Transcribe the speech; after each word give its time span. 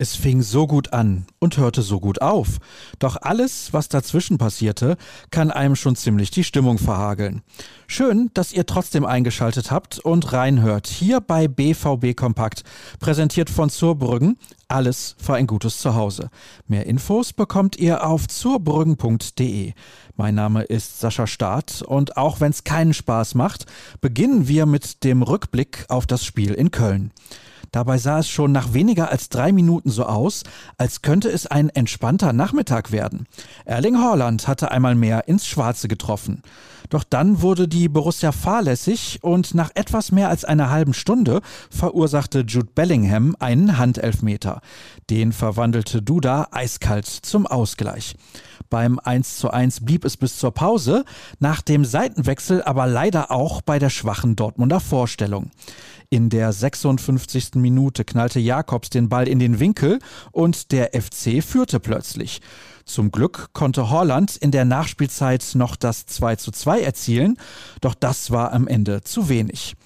Es 0.00 0.14
fing 0.14 0.42
so 0.42 0.68
gut 0.68 0.92
an 0.92 1.26
und 1.40 1.56
hörte 1.56 1.82
so 1.82 1.98
gut 1.98 2.22
auf. 2.22 2.58
Doch 3.00 3.16
alles, 3.20 3.72
was 3.72 3.88
dazwischen 3.88 4.38
passierte, 4.38 4.96
kann 5.32 5.50
einem 5.50 5.74
schon 5.74 5.96
ziemlich 5.96 6.30
die 6.30 6.44
Stimmung 6.44 6.78
verhageln. 6.78 7.42
Schön, 7.88 8.30
dass 8.32 8.52
ihr 8.52 8.64
trotzdem 8.64 9.04
eingeschaltet 9.04 9.72
habt 9.72 9.98
und 9.98 10.32
reinhört. 10.32 10.86
Hier 10.86 11.20
bei 11.20 11.48
BVB 11.48 12.14
Kompakt, 12.14 12.62
präsentiert 13.00 13.50
von 13.50 13.70
Zurbrüggen. 13.70 14.38
Alles 14.68 15.16
für 15.18 15.34
ein 15.34 15.48
gutes 15.48 15.78
Zuhause. 15.78 16.30
Mehr 16.68 16.86
Infos 16.86 17.32
bekommt 17.32 17.76
ihr 17.76 18.06
auf 18.06 18.28
zurbrüggen.de. 18.28 19.72
Mein 20.16 20.34
Name 20.36 20.62
ist 20.62 21.00
Sascha 21.00 21.26
Staat 21.26 21.82
und 21.82 22.16
auch 22.16 22.38
wenn 22.38 22.52
es 22.52 22.62
keinen 22.62 22.94
Spaß 22.94 23.34
macht, 23.34 23.66
beginnen 24.00 24.46
wir 24.46 24.66
mit 24.66 25.02
dem 25.02 25.22
Rückblick 25.22 25.86
auf 25.88 26.06
das 26.06 26.24
Spiel 26.24 26.54
in 26.54 26.70
Köln. 26.70 27.10
Dabei 27.72 27.98
sah 27.98 28.20
es 28.20 28.28
schon 28.28 28.52
nach 28.52 28.72
weniger 28.72 29.10
als 29.10 29.28
drei 29.28 29.52
Minuten 29.52 29.90
so 29.90 30.04
aus, 30.04 30.42
als 30.76 31.02
könnte 31.02 31.28
es 31.28 31.46
ein 31.46 31.68
entspannter 31.68 32.32
Nachmittag 32.32 32.92
werden. 32.92 33.26
Erling 33.64 33.98
Haaland 33.98 34.48
hatte 34.48 34.70
einmal 34.70 34.94
mehr 34.94 35.28
ins 35.28 35.46
Schwarze 35.46 35.88
getroffen. 35.88 36.42
Doch 36.90 37.04
dann 37.04 37.42
wurde 37.42 37.68
die 37.68 37.88
Borussia 37.88 38.32
fahrlässig 38.32 39.18
und 39.22 39.54
nach 39.54 39.70
etwas 39.74 40.10
mehr 40.10 40.30
als 40.30 40.44
einer 40.44 40.70
halben 40.70 40.94
Stunde 40.94 41.42
verursachte 41.70 42.40
Jude 42.46 42.70
Bellingham 42.74 43.36
einen 43.38 43.76
Handelfmeter. 43.76 44.62
Den 45.10 45.32
verwandelte 45.32 46.00
Duda 46.00 46.48
eiskalt 46.50 47.06
zum 47.06 47.46
Ausgleich. 47.46 48.16
Beim 48.70 48.98
1 48.98 49.38
zu 49.38 49.50
1 49.50 49.84
blieb 49.84 50.04
es 50.04 50.16
bis 50.16 50.38
zur 50.38 50.52
Pause, 50.52 51.04
nach 51.38 51.62
dem 51.62 51.84
Seitenwechsel 51.84 52.62
aber 52.62 52.86
leider 52.86 53.30
auch 53.30 53.62
bei 53.62 53.78
der 53.78 53.90
schwachen 53.90 54.36
Dortmunder 54.36 54.80
Vorstellung. 54.80 55.50
In 56.10 56.30
der 56.30 56.54
56. 56.54 57.56
Minute 57.56 58.02
knallte 58.02 58.40
Jakobs 58.40 58.88
den 58.88 59.10
Ball 59.10 59.28
in 59.28 59.38
den 59.38 59.60
Winkel 59.60 59.98
und 60.32 60.72
der 60.72 60.92
FC 60.98 61.44
führte 61.44 61.80
plötzlich. 61.80 62.40
Zum 62.86 63.10
Glück 63.10 63.50
konnte 63.52 63.90
Holland 63.90 64.34
in 64.34 64.50
der 64.50 64.64
Nachspielzeit 64.64 65.44
noch 65.52 65.76
das 65.76 66.06
2 66.06 66.36
zu 66.36 66.50
2 66.50 66.80
erzielen, 66.80 67.36
doch 67.82 67.94
das 67.94 68.30
war 68.30 68.54
am 68.54 68.66
Ende 68.66 69.02
zu 69.02 69.28
wenig. 69.28 69.76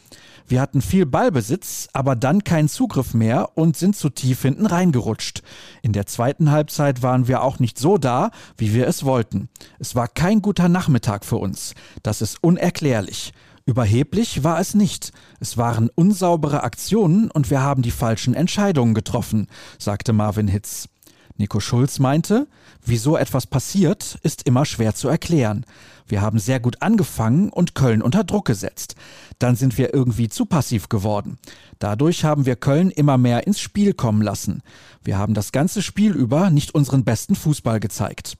Wir 0.46 0.60
hatten 0.60 0.82
viel 0.82 1.06
Ballbesitz, 1.06 1.88
aber 1.92 2.16
dann 2.16 2.44
keinen 2.44 2.68
Zugriff 2.68 3.14
mehr 3.14 3.56
und 3.56 3.76
sind 3.76 3.96
zu 3.96 4.10
tief 4.10 4.42
hinten 4.42 4.66
reingerutscht. 4.66 5.42
In 5.82 5.92
der 5.92 6.06
zweiten 6.06 6.50
Halbzeit 6.50 7.02
waren 7.02 7.28
wir 7.28 7.42
auch 7.42 7.58
nicht 7.58 7.78
so 7.78 7.98
da, 7.98 8.30
wie 8.56 8.74
wir 8.74 8.86
es 8.86 9.04
wollten. 9.04 9.48
Es 9.78 9.94
war 9.94 10.08
kein 10.08 10.42
guter 10.42 10.68
Nachmittag 10.68 11.24
für 11.24 11.36
uns. 11.36 11.74
Das 12.02 12.22
ist 12.22 12.42
unerklärlich. 12.42 13.32
Überheblich 13.64 14.42
war 14.42 14.58
es 14.58 14.74
nicht. 14.74 15.12
Es 15.38 15.56
waren 15.56 15.88
unsaubere 15.94 16.64
Aktionen 16.64 17.30
und 17.30 17.50
wir 17.50 17.60
haben 17.60 17.82
die 17.82 17.92
falschen 17.92 18.34
Entscheidungen 18.34 18.94
getroffen, 18.94 19.46
sagte 19.78 20.12
Marvin 20.12 20.48
Hitz. 20.48 20.88
Nico 21.36 21.60
Schulz 21.60 21.98
meinte, 21.98 22.46
wieso 22.84 23.16
etwas 23.16 23.46
passiert, 23.46 24.18
ist 24.22 24.46
immer 24.46 24.64
schwer 24.64 24.94
zu 24.94 25.08
erklären. 25.08 25.64
Wir 26.06 26.20
haben 26.20 26.38
sehr 26.38 26.60
gut 26.60 26.82
angefangen 26.82 27.48
und 27.50 27.74
Köln 27.74 28.02
unter 28.02 28.24
Druck 28.24 28.44
gesetzt. 28.44 28.96
Dann 29.38 29.56
sind 29.56 29.78
wir 29.78 29.94
irgendwie 29.94 30.28
zu 30.28 30.46
passiv 30.46 30.88
geworden. 30.88 31.38
Dadurch 31.78 32.24
haben 32.24 32.44
wir 32.44 32.56
Köln 32.56 32.90
immer 32.90 33.18
mehr 33.18 33.46
ins 33.46 33.60
Spiel 33.60 33.94
kommen 33.94 34.22
lassen. 34.22 34.62
Wir 35.02 35.16
haben 35.18 35.34
das 35.34 35.52
ganze 35.52 35.82
Spiel 35.82 36.12
über 36.12 36.50
nicht 36.50 36.74
unseren 36.74 37.04
besten 37.04 37.34
Fußball 37.34 37.80
gezeigt. 37.80 38.36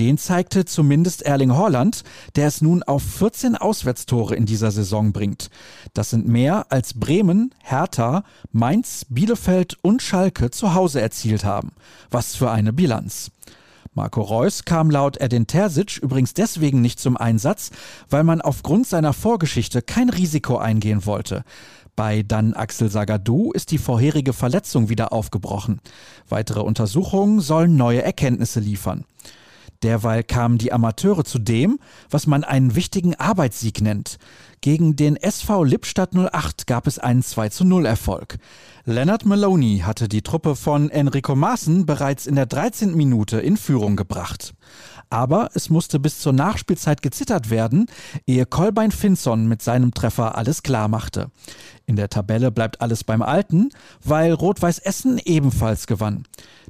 Den 0.00 0.18
zeigte 0.18 0.64
zumindest 0.64 1.22
Erling 1.22 1.52
Haaland, 1.52 2.02
der 2.34 2.48
es 2.48 2.60
nun 2.60 2.82
auf 2.82 3.02
14 3.02 3.54
Auswärtstore 3.54 4.34
in 4.34 4.44
dieser 4.44 4.72
Saison 4.72 5.12
bringt. 5.12 5.50
Das 5.92 6.10
sind 6.10 6.26
mehr 6.26 6.66
als 6.70 6.94
Bremen, 6.94 7.54
Hertha, 7.62 8.24
Mainz, 8.50 9.06
Bielefeld 9.08 9.76
und 9.82 10.02
Schalke 10.02 10.50
zu 10.50 10.74
Hause 10.74 11.00
erzielt 11.00 11.44
haben. 11.44 11.70
Was 12.10 12.34
für 12.34 12.50
eine 12.50 12.72
Bilanz. 12.72 13.30
Marco 13.94 14.22
Reus 14.22 14.64
kam 14.64 14.90
laut 14.90 15.20
Edin 15.20 15.46
Terzic 15.46 15.98
übrigens 15.98 16.34
deswegen 16.34 16.80
nicht 16.80 16.98
zum 16.98 17.16
Einsatz, 17.16 17.70
weil 18.10 18.24
man 18.24 18.40
aufgrund 18.40 18.88
seiner 18.88 19.12
Vorgeschichte 19.12 19.80
kein 19.80 20.10
Risiko 20.10 20.56
eingehen 20.56 21.06
wollte. 21.06 21.44
Bei 21.94 22.24
dann 22.24 22.54
Axel 22.54 22.90
Sagadou 22.90 23.52
ist 23.52 23.70
die 23.70 23.78
vorherige 23.78 24.32
Verletzung 24.32 24.88
wieder 24.88 25.12
aufgebrochen. 25.12 25.80
Weitere 26.28 26.58
Untersuchungen 26.58 27.38
sollen 27.38 27.76
neue 27.76 28.02
Erkenntnisse 28.02 28.58
liefern. 28.58 29.04
Derweil 29.84 30.24
kamen 30.24 30.56
die 30.56 30.72
Amateure 30.72 31.24
zu 31.24 31.38
dem, 31.38 31.78
was 32.10 32.26
man 32.26 32.42
einen 32.42 32.74
wichtigen 32.74 33.14
Arbeitssieg 33.14 33.82
nennt. 33.82 34.16
Gegen 34.62 34.96
den 34.96 35.16
SV 35.16 35.62
Lippstadt 35.64 36.14
08 36.14 36.66
gab 36.66 36.86
es 36.86 36.98
einen 36.98 37.22
2 37.22 37.50
zu 37.50 37.66
0 37.66 37.84
Erfolg. 37.84 38.38
Leonard 38.86 39.26
Maloney 39.26 39.82
hatte 39.84 40.08
die 40.08 40.22
Truppe 40.22 40.56
von 40.56 40.88
Enrico 40.88 41.34
Maaßen 41.34 41.84
bereits 41.84 42.26
in 42.26 42.34
der 42.34 42.46
13. 42.46 42.94
Minute 42.94 43.40
in 43.40 43.58
Führung 43.58 43.94
gebracht. 43.94 44.54
Aber 45.10 45.50
es 45.52 45.68
musste 45.68 46.00
bis 46.00 46.18
zur 46.18 46.32
Nachspielzeit 46.32 47.02
gezittert 47.02 47.50
werden, 47.50 47.86
ehe 48.26 48.46
Kolbein 48.46 48.90
Finson 48.90 49.46
mit 49.46 49.60
seinem 49.60 49.92
Treffer 49.92 50.36
alles 50.36 50.62
klar 50.62 50.88
machte. 50.88 51.30
In 51.86 51.96
der 51.96 52.08
Tabelle 52.08 52.50
bleibt 52.50 52.80
alles 52.80 53.04
beim 53.04 53.22
Alten, 53.22 53.70
weil 54.02 54.32
Rot-Weiß 54.32 54.78
Essen 54.78 55.20
ebenfalls 55.24 55.86
gewann. 55.86 56.24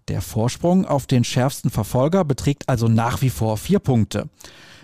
Der 0.08 0.20
Vorsprung 0.20 0.84
auf 0.86 1.06
den 1.06 1.24
schärfsten 1.24 1.70
Verfolger 1.70 2.24
beträgt 2.24 2.68
also 2.68 2.88
nach 2.88 3.22
wie 3.22 3.30
vor 3.30 3.56
vier 3.56 3.78
Punkte. 3.78 4.28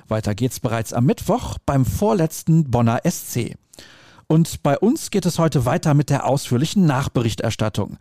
Weiter 0.08 0.34
geht's 0.34 0.60
bereits 0.60 0.92
am 0.92 1.04
Mittwoch 1.04 1.58
beim 1.66 1.84
vorletzten 1.84 2.70
Bonner 2.70 3.00
SC. 3.08 3.56
Und 4.30 4.62
bei 4.62 4.78
uns 4.78 5.10
geht 5.10 5.26
es 5.26 5.40
heute 5.40 5.64
weiter 5.64 5.92
mit 5.92 6.08
der 6.08 6.24
ausführlichen 6.24 6.86
Nachberichterstattung. 6.86 7.96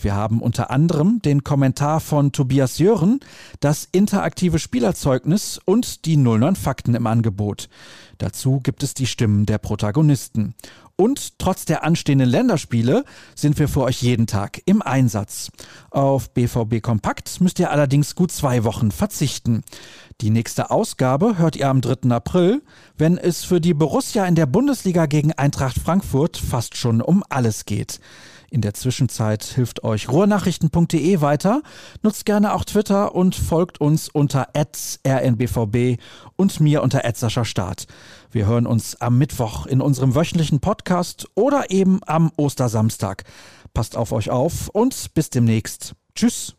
Wir 0.00 0.14
haben 0.14 0.40
unter 0.40 0.70
anderem 0.70 1.20
den 1.20 1.44
Kommentar 1.44 2.00
von 2.00 2.32
Tobias 2.32 2.78
Jören, 2.78 3.20
das 3.60 3.86
interaktive 3.92 4.58
Spielerzeugnis 4.58 5.60
und 5.66 6.06
die 6.06 6.16
09 6.16 6.56
Fakten 6.56 6.94
im 6.94 7.06
Angebot. 7.06 7.68
Dazu 8.16 8.60
gibt 8.60 8.82
es 8.82 8.94
die 8.94 9.06
Stimmen 9.06 9.44
der 9.44 9.58
Protagonisten. 9.58 10.54
Und 10.96 11.40
trotz 11.40 11.64
der 11.64 11.82
anstehenden 11.82 12.28
Länderspiele 12.28 13.04
sind 13.34 13.58
wir 13.58 13.68
für 13.68 13.82
euch 13.82 14.00
jeden 14.00 14.28
Tag 14.28 14.62
im 14.64 14.80
Einsatz. 14.80 15.50
Auf 15.90 16.32
BVB 16.32 16.80
Kompakt 16.80 17.40
müsst 17.40 17.58
ihr 17.58 17.70
allerdings 17.70 18.14
gut 18.14 18.30
zwei 18.30 18.62
Wochen 18.62 18.92
verzichten. 18.92 19.62
Die 20.20 20.30
nächste 20.30 20.70
Ausgabe 20.70 21.36
hört 21.38 21.56
ihr 21.56 21.68
am 21.68 21.80
3. 21.80 22.10
April, 22.10 22.62
wenn 22.96 23.18
es 23.18 23.44
für 23.44 23.60
die 23.60 23.74
Borussia 23.74 24.24
in 24.26 24.36
der 24.36 24.46
Bundesliga 24.46 25.06
gegen 25.06 25.32
Eintracht 25.32 25.80
Frankfurt 25.80 26.36
fast 26.36 26.76
schon 26.76 27.02
um 27.02 27.24
alles 27.28 27.64
geht. 27.64 27.98
In 28.54 28.60
der 28.60 28.72
Zwischenzeit 28.72 29.42
hilft 29.42 29.82
euch 29.82 30.08
ruhrnachrichten.de 30.08 31.20
weiter. 31.20 31.60
Nutzt 32.04 32.24
gerne 32.24 32.54
auch 32.54 32.64
Twitter 32.64 33.12
und 33.12 33.34
folgt 33.34 33.80
uns 33.80 34.08
unter 34.08 34.46
rnbvb 34.56 35.98
und 36.36 36.60
mir 36.60 36.84
unter 36.84 37.00
Start. 37.44 37.88
Wir 38.30 38.46
hören 38.46 38.68
uns 38.68 39.00
am 39.00 39.18
Mittwoch 39.18 39.66
in 39.66 39.80
unserem 39.80 40.14
wöchentlichen 40.14 40.60
Podcast 40.60 41.26
oder 41.34 41.72
eben 41.72 41.98
am 42.06 42.30
Ostersamstag. 42.36 43.24
Passt 43.72 43.96
auf 43.96 44.12
euch 44.12 44.30
auf 44.30 44.68
und 44.68 45.14
bis 45.14 45.30
demnächst. 45.30 45.96
Tschüss. 46.14 46.54